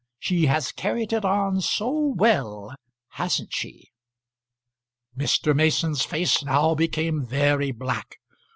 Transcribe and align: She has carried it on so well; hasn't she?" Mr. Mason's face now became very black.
She 0.17 0.47
has 0.47 0.71
carried 0.71 1.13
it 1.13 1.23
on 1.23 1.61
so 1.61 1.91
well; 1.91 2.73
hasn't 3.09 3.53
she?" 3.53 3.91
Mr. 5.15 5.55
Mason's 5.55 6.01
face 6.03 6.43
now 6.43 6.73
became 6.73 7.23
very 7.23 7.71
black. 7.71 8.15